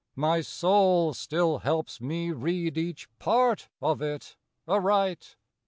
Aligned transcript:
My 0.15 0.41
soul 0.41 1.13
still 1.13 1.59
helps 1.59 2.01
me 2.01 2.31
read 2.31 2.75
each 2.75 3.07
part 3.19 3.69
Of 3.83 4.01
it 4.01 4.35
aright. 4.67 5.35